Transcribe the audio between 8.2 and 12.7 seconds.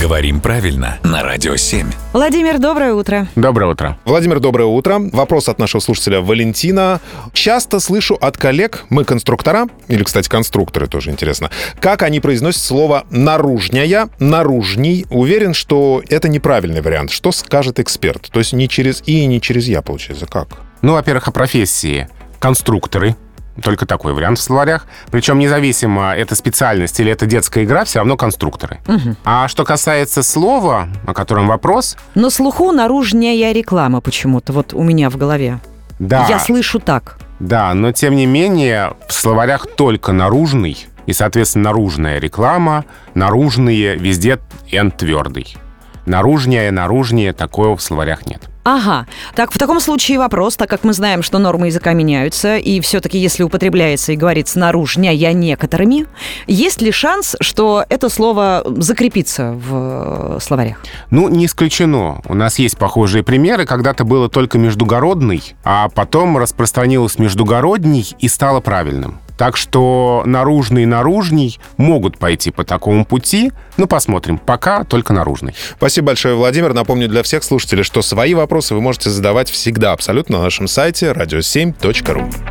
коллег, мы конструктора, или, кстати, конструкторы тоже интересно, как они произносят